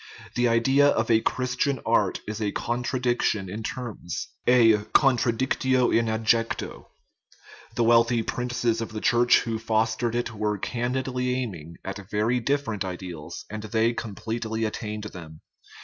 [0.33, 6.87] The idea of a Christian art is a contradiction in terms a contradictio in adjecto.
[7.75, 12.83] The wealthy princes of the Church who fostered it were candidly aiming at very different
[12.83, 15.41] ideals, and they completely attained them.